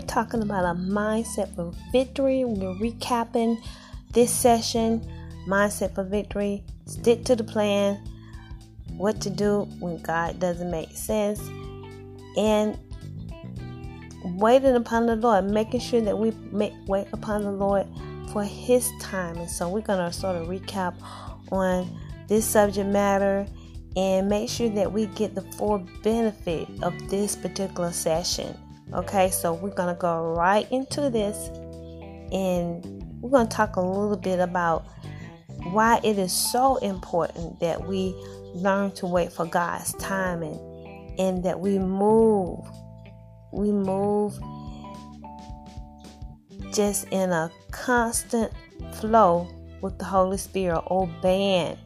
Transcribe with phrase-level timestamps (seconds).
[0.00, 2.42] We're talking about a mindset for victory.
[2.42, 3.62] We're recapping
[4.12, 5.06] this session
[5.46, 7.96] mindset for victory, stick to the plan,
[8.96, 11.38] what to do when God doesn't make sense,
[12.38, 12.78] and
[14.24, 17.86] waiting upon the Lord, making sure that we make, wait upon the Lord
[18.32, 19.36] for His time.
[19.36, 20.94] And so we're going to sort of recap
[21.52, 21.94] on
[22.26, 23.46] this subject matter
[23.96, 28.56] and make sure that we get the full benefit of this particular session.
[28.92, 31.48] Okay, so we're to go right into this
[32.32, 32.84] and
[33.20, 34.84] we're to talk a little bit about
[35.72, 38.14] why it is so important that we
[38.54, 40.58] learn to wait for God's timing
[41.18, 42.66] and that we move.
[43.52, 44.38] We move
[46.72, 48.52] just in a constant
[48.94, 49.48] flow
[49.82, 51.76] with the Holy Spirit, obeying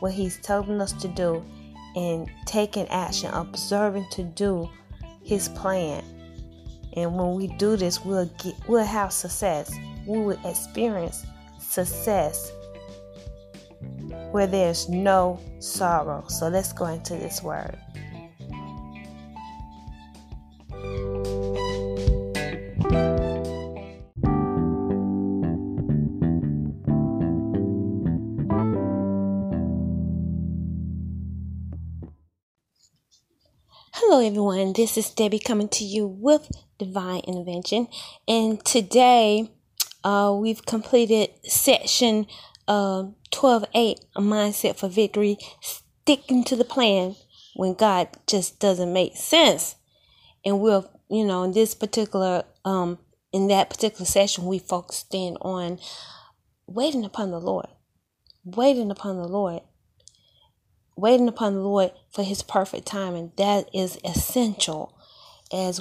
[0.00, 1.44] what He's telling us to do
[1.94, 4.68] and taking action, observing to do
[5.22, 6.02] His plan.
[6.96, 9.72] And when we do this, we'll get we'll have success.
[10.06, 11.24] We will experience
[11.60, 12.52] success
[14.30, 16.24] where there's no sorrow.
[16.28, 17.78] So let's go into this word.
[34.18, 34.72] Hello, everyone.
[34.72, 37.86] This is Debbie coming to you with Divine Intervention.
[38.26, 39.48] And today,
[40.02, 42.26] uh, we've completed section
[42.66, 47.14] uh, 12 8 A Mindset for Victory, sticking to the plan
[47.54, 49.76] when God just doesn't make sense.
[50.44, 52.98] And we're, you know, in this particular, um,
[53.32, 55.78] in that particular session, we focused in on
[56.66, 57.68] waiting upon the Lord,
[58.44, 59.60] waiting upon the Lord
[60.98, 64.98] waiting upon the Lord for his perfect time, and that is essential
[65.52, 65.80] as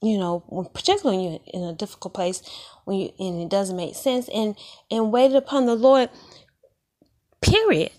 [0.00, 0.40] you know,
[0.74, 2.42] particularly when you're in a difficult place,
[2.84, 4.56] when you and it doesn't make sense, and
[4.90, 6.10] and waiting upon the Lord.
[7.40, 7.92] Period.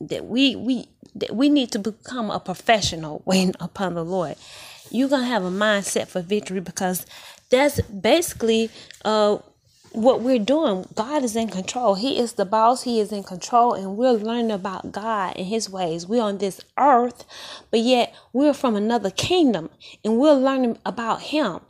[0.00, 4.36] That we we that we need to become a professional waiting upon the Lord.
[4.90, 7.06] You're gonna have a mindset for victory because
[7.50, 8.70] that's basically
[9.04, 9.38] uh
[9.94, 11.94] what we're doing, God is in control.
[11.94, 12.82] He is the boss.
[12.82, 16.06] He is in control, and we're learning about God and His ways.
[16.06, 17.24] We're on this earth,
[17.70, 19.70] but yet we're from another kingdom,
[20.04, 21.60] and we're learning about Him.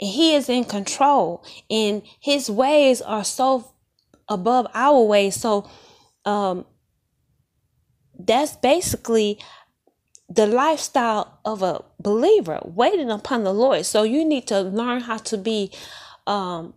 [0.00, 3.72] And He is in control, and His ways are so
[4.28, 5.36] above our ways.
[5.36, 5.68] So,
[6.24, 6.64] um,
[8.18, 9.38] that's basically
[10.28, 13.84] the lifestyle of a believer waiting upon the Lord.
[13.84, 15.70] So you need to learn how to be
[16.26, 16.72] um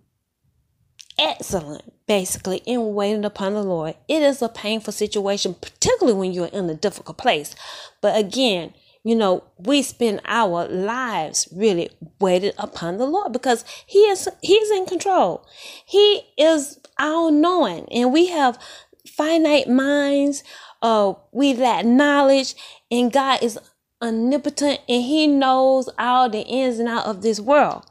[1.19, 3.95] excellent, basically, in waiting upon the Lord.
[4.07, 7.55] It is a painful situation, particularly when you're in a difficult place.
[8.01, 8.73] But again,
[9.03, 11.89] you know, we spend our lives really
[12.19, 15.47] waiting upon the Lord because He is He's in control.
[15.85, 18.59] He is all knowing, and we have
[19.07, 20.43] finite minds.
[20.81, 22.55] Uh, we lack knowledge,
[22.91, 23.57] and God is
[24.01, 27.85] omnipotent, and He knows all the ins and outs of this world.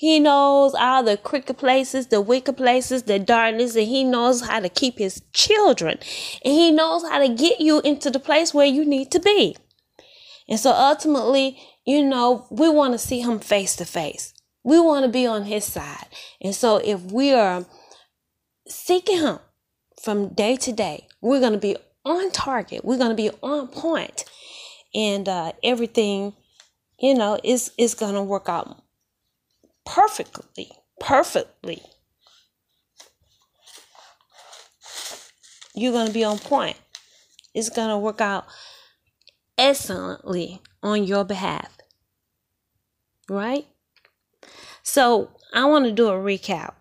[0.00, 4.60] He knows all the crooked places, the wicked places, the darkness, and he knows how
[4.60, 5.98] to keep his children.
[6.42, 9.58] And he knows how to get you into the place where you need to be.
[10.48, 14.32] And so ultimately, you know, we want to see him face to face.
[14.64, 16.06] We want to be on his side.
[16.40, 17.66] And so if we are
[18.66, 19.38] seeking him
[20.02, 21.76] from day to day, we're going to be
[22.06, 22.86] on target.
[22.86, 24.24] We're going to be on point.
[24.94, 26.32] And uh, everything,
[26.98, 28.82] you know, is, is going to work out
[29.84, 31.82] perfectly, perfectly.
[35.74, 36.76] You're going to be on point.
[37.54, 38.46] It's going to work out
[39.58, 41.70] excellently on your behalf.
[43.28, 43.66] right?
[44.82, 46.74] So I want to do a recap.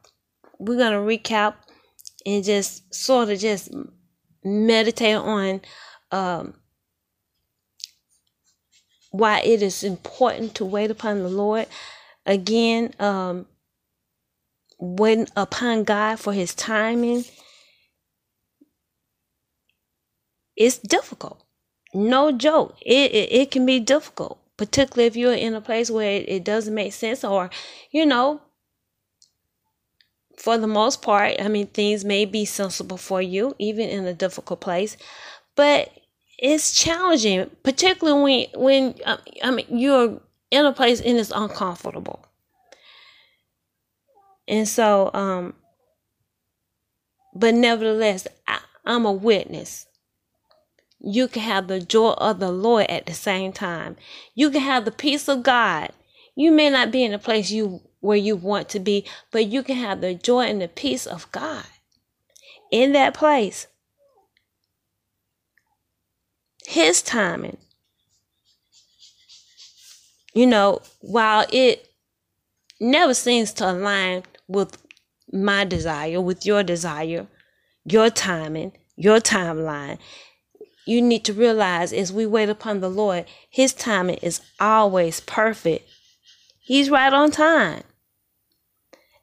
[0.58, 1.56] We're going to recap
[2.26, 3.72] and just sort of just
[4.44, 5.62] meditate on
[6.12, 6.56] um,
[9.12, 11.68] why it is important to wait upon the Lord.
[12.30, 13.48] Again, um,
[15.36, 17.26] upon God for His timing.
[20.56, 21.42] It's difficult.
[21.92, 22.78] No joke.
[22.86, 26.44] It, it, it can be difficult, particularly if you're in a place where it, it
[26.44, 27.50] doesn't make sense or,
[27.90, 28.42] you know,
[30.38, 34.14] for the most part, I mean, things may be sensible for you, even in a
[34.14, 34.98] difficult place,
[35.56, 35.90] but
[36.38, 38.96] it's challenging, particularly when when
[39.44, 42.26] I mean you're in a place and it's uncomfortable.
[44.48, 45.54] And so, um,
[47.36, 49.86] but nevertheless, I, I'm a witness.
[51.00, 53.96] You can have the joy of the Lord at the same time.
[54.36, 55.92] You can have the peace of God.
[56.36, 59.62] You may not be in a place you where you want to be, but you
[59.62, 61.66] can have the joy and the peace of God
[62.72, 63.68] in that place.
[66.66, 67.58] His timing.
[70.34, 71.88] You know, while it
[72.80, 74.78] never seems to align with
[75.32, 77.28] my desire, with your desire,
[77.86, 79.98] your timing, your timeline,
[80.86, 85.88] you need to realize as we wait upon the Lord, His timing is always perfect.
[86.60, 87.84] He's right on time.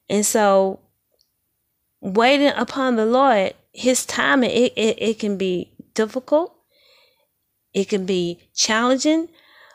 [0.08, 0.80] And so
[2.00, 6.54] waiting upon the Lord, his timing, it, it, it can be difficult.
[7.74, 9.28] It can be challenging,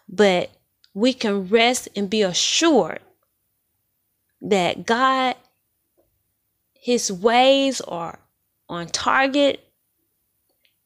[0.08, 0.50] but
[0.94, 3.00] we can rest and be assured
[4.42, 5.36] that God,
[6.74, 8.20] his ways are
[8.68, 9.64] on target.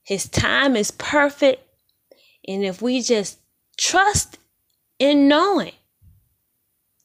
[0.04, 1.62] His time is perfect.
[2.48, 3.40] And if we just
[3.78, 4.38] trust
[5.00, 5.74] in knowing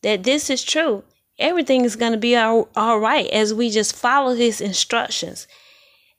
[0.02, 1.04] that this is true,
[1.38, 5.46] everything is going to be all, all right as we just follow his instructions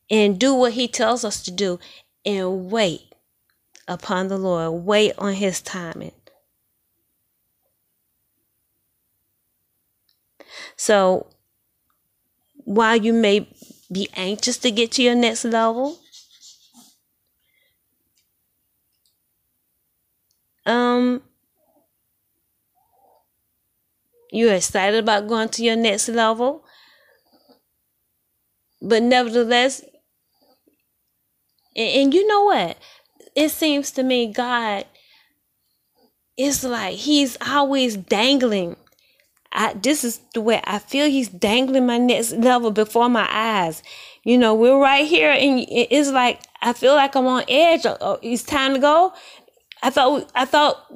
[0.09, 1.79] and do what he tells us to do
[2.25, 3.13] and wait
[3.87, 6.13] upon the Lord, wait on his timing.
[10.75, 11.27] So,
[12.65, 13.47] while you may
[13.91, 15.99] be anxious to get to your next level,
[20.65, 21.21] um,
[24.31, 26.63] you're excited about going to your next level.
[28.81, 29.83] But nevertheless,
[31.75, 32.77] and, and you know what?
[33.35, 34.85] It seems to me God
[36.37, 38.75] is like He's always dangling.
[39.53, 43.83] I, this is the way I feel he's dangling my next level before my eyes.
[44.23, 47.85] You know, we're right here, and it's like I feel like I'm on edge.
[47.85, 49.13] Oh, oh it's time to go.
[49.83, 50.91] I thought I thought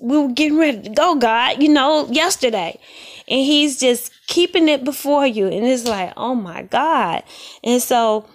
[0.00, 2.78] we were getting ready to go, God, you know, yesterday.
[3.26, 5.46] And he's just keeping it before you.
[5.46, 7.22] And it's like, oh my God.
[7.62, 8.26] And so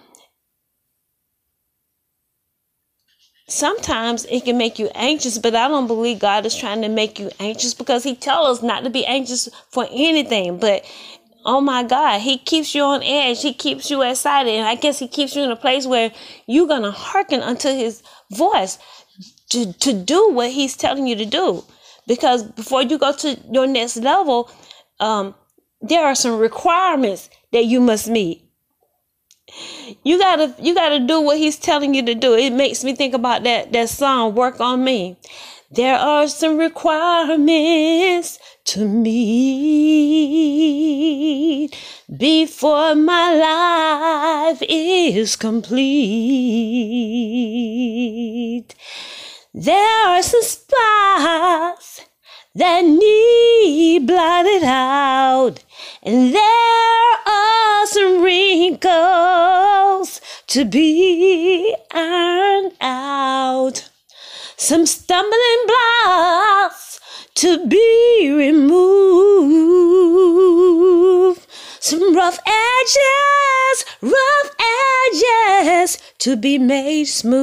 [3.46, 7.18] sometimes it can make you anxious, but I don't believe God is trying to make
[7.18, 10.58] you anxious because he tells us not to be anxious for anything.
[10.58, 10.84] But
[11.44, 13.42] oh my God, he keeps you on edge.
[13.42, 14.50] He keeps you excited.
[14.50, 16.12] And I guess he keeps you in a place where
[16.46, 18.02] you're going to hearken unto his
[18.32, 18.78] voice
[19.50, 21.64] to, to do what he's telling you to do.
[22.06, 24.50] Because before you go to your next level,
[25.00, 25.34] um,
[25.80, 28.42] there are some requirements that you must meet.
[30.04, 32.34] You gotta you gotta do what he's telling you to do.
[32.34, 35.16] It makes me think about that that song, Work on Me.
[35.70, 40.04] There are some requirements to meet
[42.14, 45.94] before my life is complete.
[49.54, 52.02] There are some spots
[52.54, 55.64] that need blotted out,
[56.02, 59.03] and there are some wrinkles
[60.54, 63.90] to be ironed out,
[64.56, 67.00] some stumbling blocks
[67.34, 68.70] to be removed,
[71.80, 74.54] some rough edges, rough
[75.10, 77.34] edges to be made smooth.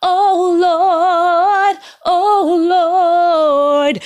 [0.00, 4.00] Oh Lord, oh Lord.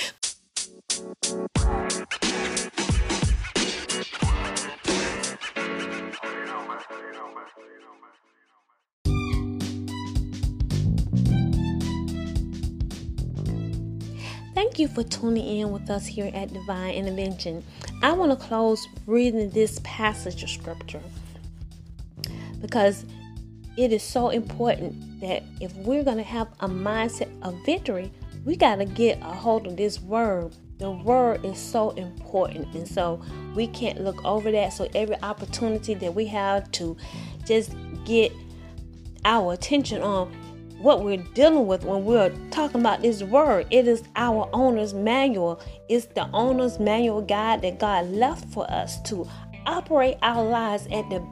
[14.53, 17.63] Thank you for tuning in with us here at Divine Intervention.
[18.01, 21.01] I want to close reading this passage of scripture
[22.59, 23.05] because
[23.77, 28.11] it is so important that if we're going to have a mindset of victory,
[28.45, 30.55] we got to get a hold of this word.
[30.79, 32.73] The word is so important.
[32.73, 33.21] And so
[33.55, 34.73] we can't look over that.
[34.73, 36.97] So every opportunity that we have to
[37.47, 37.75] just
[38.05, 38.31] get
[39.25, 40.31] our attention on
[40.79, 43.65] what we're dealing with when we're talking about this word.
[43.71, 45.59] It is our owner's manual.
[45.89, 49.27] It's the owner's manual guide that God left for us to
[49.65, 51.25] operate our lives at the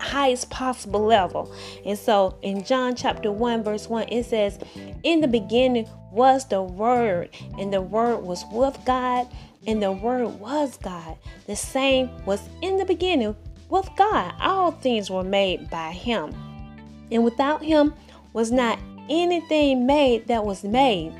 [0.00, 1.52] highest possible level.
[1.84, 4.58] And so in John chapter 1, verse 1, it says,
[5.02, 9.28] In the beginning was the Word, and the Word was with God,
[9.66, 11.16] and the Word was God.
[11.46, 13.36] The same was in the beginning
[13.68, 14.34] with God.
[14.40, 16.34] All things were made by Him.
[17.10, 17.94] And without Him
[18.32, 21.12] was not anything made that was made.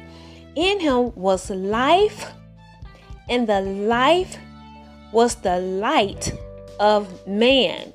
[0.54, 2.32] In Him was life,
[3.28, 4.38] and the life
[5.12, 6.32] was the light
[6.78, 7.92] of man.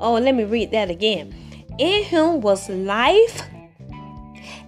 [0.00, 1.34] Oh, let me read that again.
[1.78, 3.42] In him was life,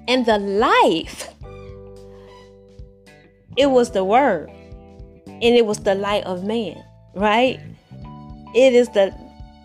[0.08, 1.28] and the life,
[3.56, 4.50] it was the word,
[5.26, 6.82] and it was the light of man,
[7.14, 7.60] right?
[8.56, 9.14] It is the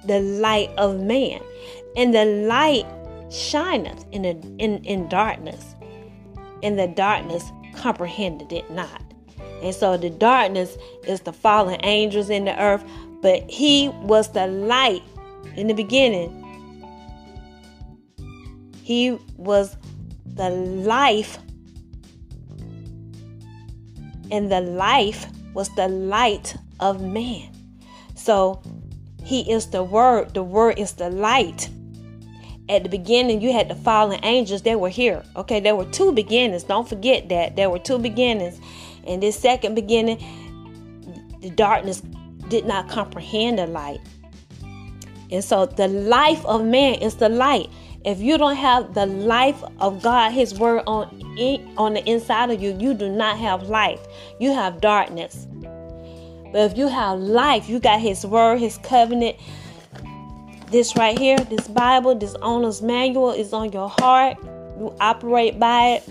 [0.05, 1.41] the light of man,
[1.95, 2.86] and the light
[3.31, 5.75] shineth in, a, in, in darkness,
[6.62, 9.01] and the darkness comprehended it not.
[9.62, 10.75] And so the darkness
[11.07, 12.83] is the fallen angels in the earth,
[13.21, 15.03] but he was the light
[15.55, 16.38] in the beginning.
[18.83, 19.77] He was
[20.25, 21.38] the life,
[24.31, 27.50] and the life was the light of man.
[28.15, 28.62] So
[29.23, 31.69] he is the word, the word is the light.
[32.69, 35.23] At the beginning, you had the fallen angels, they were here.
[35.35, 36.63] Okay, there were two beginnings.
[36.63, 37.55] Don't forget that.
[37.55, 38.59] There were two beginnings.
[39.05, 40.19] And this second beginning,
[41.41, 42.01] the darkness
[42.47, 43.99] did not comprehend the light.
[45.31, 47.69] And so the life of man is the light.
[48.03, 51.07] If you don't have the life of God, His word on
[51.77, 53.99] on the inside of you, you do not have life.
[54.39, 55.47] You have darkness.
[56.51, 59.38] But if you have life, you got His word, His covenant.
[60.70, 64.38] This right here, this Bible, this owner's manual is on your heart.
[64.77, 66.08] You operate by it.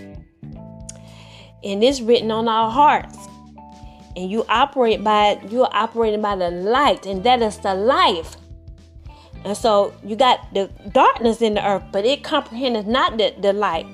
[1.63, 3.17] And it's written on our hearts.
[4.15, 8.35] And you operate by it, you're operating by the light, and that is the life.
[9.43, 13.53] And so you got the darkness in the earth, but it comprehends not the, the
[13.53, 13.87] light.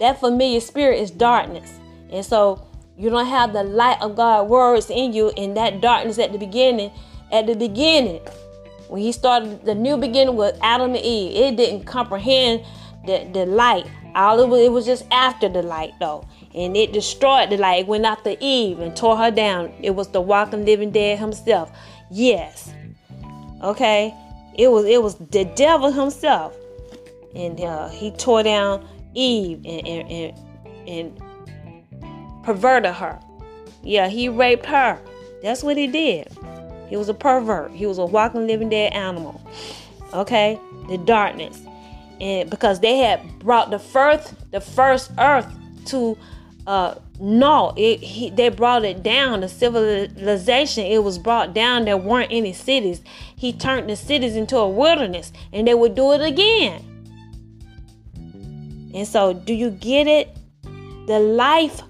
[0.00, 1.70] That familiar spirit is darkness.
[2.10, 2.65] And so
[2.96, 6.38] you don't have the light of God words in you in that darkness at the
[6.38, 6.90] beginning.
[7.30, 8.20] At the beginning,
[8.88, 12.64] when he started the new beginning with Adam and Eve, it didn't comprehend
[13.04, 13.86] the, the light.
[14.14, 16.26] All it was, it was just after the light though.
[16.54, 17.80] And it destroyed the light.
[17.80, 19.74] It went after Eve and tore her down.
[19.82, 21.70] It was the walking living dead himself.
[22.10, 22.72] Yes.
[23.62, 24.14] Okay.
[24.54, 26.56] It was it was the devil himself,
[27.34, 30.38] and uh, he tore down Eve and, and, and
[30.88, 31.22] and
[32.46, 33.18] perverted her.
[33.82, 35.00] Yeah, he raped her.
[35.42, 36.28] That's what he did.
[36.88, 37.72] He was a pervert.
[37.72, 39.40] He was a walking, living dead animal.
[40.14, 41.60] Okay, the darkness,
[42.20, 45.52] and because they had brought the first the first earth
[45.86, 46.16] to
[46.68, 49.40] uh, no, it he, they brought it down.
[49.40, 51.84] The civilization it was brought down.
[51.84, 53.02] There weren't any cities.
[53.34, 56.84] He turned the cities into a wilderness, and they would do it again.
[58.94, 60.36] And so, do you get it?
[61.08, 61.82] The life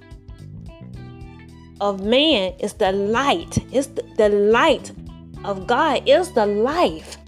[1.80, 3.58] of man is the light.
[3.72, 4.92] It's the, the light
[5.44, 7.18] of God is the life.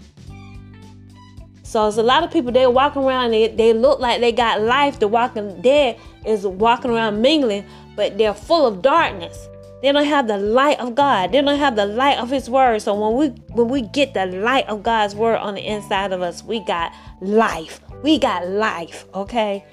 [1.63, 4.61] So there's a lot of people they walk around, they, they look like they got
[4.61, 4.99] life.
[4.99, 7.63] The walking dead is walking around mingling,
[7.95, 9.47] but they're full of darkness.
[9.81, 11.31] They don't have the light of God.
[11.31, 12.81] They don't have the light of His Word.
[12.81, 16.21] So when we when we get the light of God's Word on the inside of
[16.21, 16.91] us, we got
[17.21, 17.79] life.
[18.03, 19.05] We got life.
[19.13, 19.63] Okay,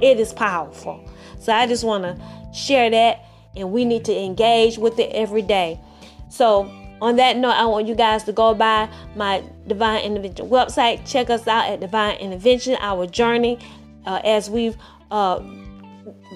[0.00, 1.08] it is powerful.
[1.40, 3.24] So I just want to share that,
[3.56, 5.80] and we need to engage with it every day.
[6.28, 6.70] So
[7.00, 11.06] on that note, I want you guys to go by my Divine Intervention website.
[11.06, 13.58] Check us out at Divine Intervention, our journey
[14.06, 14.76] uh, as we've
[15.10, 15.40] uh,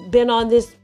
[0.09, 0.75] been on this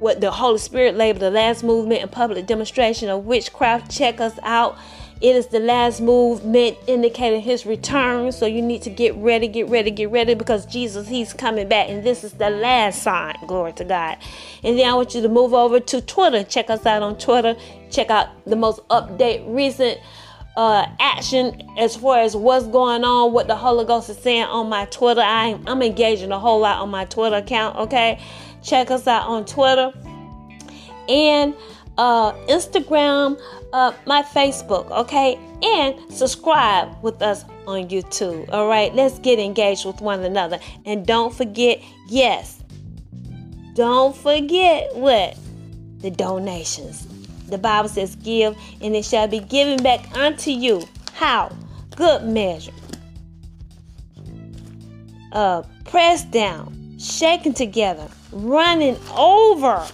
[0.00, 3.90] what the Holy Spirit labeled the last movement and public demonstration of witchcraft.
[3.90, 4.78] Check us out.
[5.20, 8.32] It is the last movement indicating his return.
[8.32, 11.90] So you need to get ready, get ready, get ready because Jesus, he's coming back.
[11.90, 13.36] And this is the last sign.
[13.46, 14.16] Glory to God.
[14.64, 16.42] And then I want you to move over to Twitter.
[16.42, 17.54] Check us out on Twitter.
[17.90, 19.98] Check out the most update, recent
[20.56, 24.68] uh, action as far as what's going on, what the Holy Ghost is saying on
[24.68, 25.20] my Twitter.
[25.20, 28.20] I, I'm engaging a whole lot on my Twitter account, okay?
[28.62, 29.92] Check us out on Twitter.
[31.08, 31.54] And
[32.00, 33.38] uh, Instagram,
[33.74, 35.38] uh, my Facebook, okay?
[35.62, 38.92] And subscribe with us on YouTube, all right?
[38.94, 40.58] Let's get engaged with one another.
[40.86, 41.78] And don't forget,
[42.08, 42.62] yes,
[43.74, 45.36] don't forget what?
[45.98, 47.06] The donations.
[47.48, 50.82] The Bible says, Give, and it shall be given back unto you.
[51.12, 51.54] How?
[51.96, 52.72] Good measure.
[55.32, 59.86] Uh, pressed down, shaken together, running over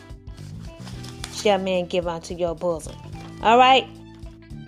[1.37, 2.95] shall man give unto your bosom.
[3.43, 3.87] All right?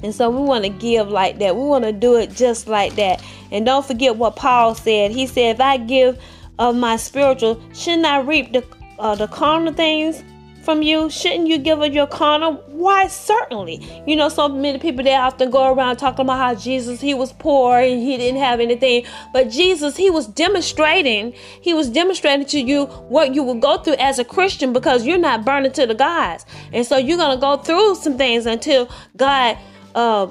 [0.02, 1.56] And so we want to give like that.
[1.56, 3.22] We want to do it just like that.
[3.50, 5.10] And don't forget what Paul said.
[5.10, 6.22] He said, if I give
[6.58, 8.64] of my spiritual, shouldn't I reap the,
[8.98, 10.22] uh, the carnal things?
[10.68, 11.08] From you?
[11.08, 12.62] Shouldn't you give of your carnal?
[12.66, 14.02] Why, certainly.
[14.06, 17.32] You know, so many people they often go around talking about how Jesus, he was
[17.32, 19.06] poor and he didn't have anything.
[19.32, 21.32] But Jesus, he was demonstrating,
[21.62, 25.16] he was demonstrating to you what you would go through as a Christian because you're
[25.16, 26.44] not burning to the gods.
[26.70, 29.56] And so you're to go through some things until God,
[29.94, 30.26] uh,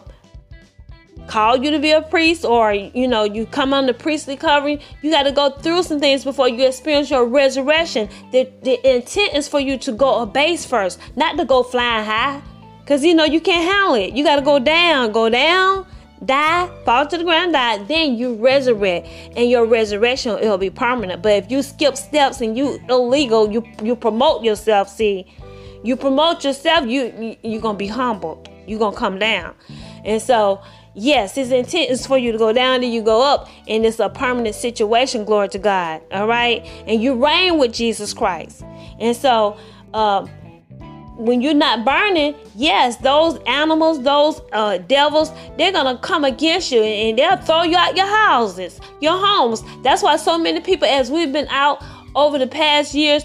[1.27, 5.11] call you to be a priest or you know you come under priestly covering you
[5.11, 8.09] got to go through some things before you experience your resurrection.
[8.31, 12.05] The, the intent is for you to go a base first not to go flying
[12.05, 12.41] high.
[12.81, 14.13] Because you know you can't handle it.
[14.13, 15.85] You got to go down go down
[16.23, 17.77] die fall to the ground die.
[17.83, 19.07] Then you resurrect.
[19.35, 21.21] And your resurrection it'll be permanent.
[21.21, 25.25] But if you skip steps and you illegal you you promote yourself see.
[25.83, 28.49] You promote yourself you, you you're gonna be humbled.
[28.65, 29.55] You're gonna come down.
[30.03, 30.61] And so
[30.99, 33.99] Yes, his intent is for you to go down and you go up, and it's
[33.99, 36.01] a permanent situation, glory to God.
[36.11, 36.65] All right.
[36.87, 38.63] And you reign with Jesus Christ.
[38.99, 39.57] And so,
[39.93, 40.25] uh,
[41.15, 46.81] when you're not burning, yes, those animals, those uh, devils, they're gonna come against you
[46.81, 49.61] and they'll throw you out your houses, your homes.
[49.83, 51.83] That's why so many people, as we've been out
[52.15, 53.23] over the past years,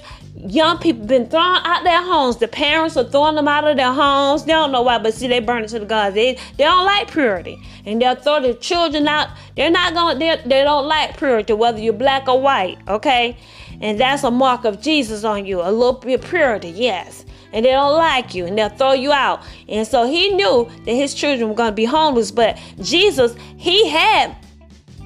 [0.49, 2.37] young people been thrown out their homes.
[2.39, 4.45] The parents are throwing them out of their homes.
[4.45, 6.15] They don't know why, but see, they burn it to the gods.
[6.15, 9.29] They they don't like purity, and they'll throw their children out.
[9.57, 10.19] They're not gonna.
[10.19, 12.79] They they don't like purity, whether you're black or white.
[12.89, 13.37] Okay,
[13.81, 15.61] and that's a mark of Jesus on you.
[15.61, 17.25] A little bit of purity, yes.
[17.53, 19.43] And they don't like you, and they'll throw you out.
[19.69, 22.31] And so he knew that his children were gonna be homeless.
[22.31, 24.35] But Jesus, he had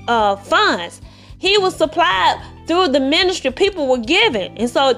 [0.07, 1.01] uh, funds.
[1.39, 4.57] He was supplied through the ministry people were giving.
[4.59, 4.95] And so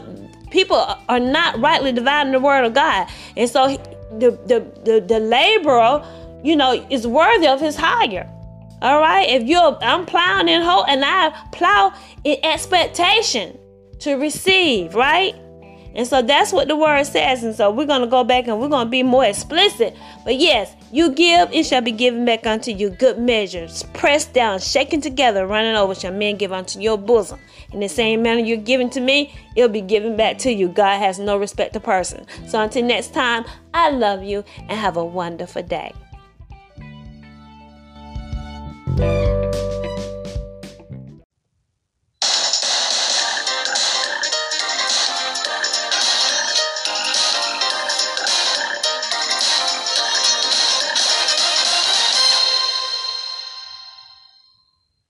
[0.50, 0.76] people
[1.08, 3.08] are not rightly dividing the word of God.
[3.37, 3.76] And so
[4.18, 6.04] the the the, the laborer,
[6.42, 8.30] you know, is worthy of his hire.
[8.80, 9.28] All right.
[9.28, 11.92] If you're I'm plowing in hope and I plow
[12.24, 13.58] in expectation
[14.00, 15.34] to receive, right?
[15.94, 17.42] And so that's what the word says.
[17.42, 19.96] And so we're going to go back and we're going to be more explicit.
[20.24, 22.90] But yes, you give, it shall be given back unto you.
[22.90, 27.40] Good measures, pressed down, shaken together, running over, shall men give unto your bosom.
[27.72, 30.68] In the same manner you're giving to me, it'll be given back to you.
[30.68, 32.26] God has no respect to person.
[32.46, 35.92] So until next time, I love you and have a wonderful day.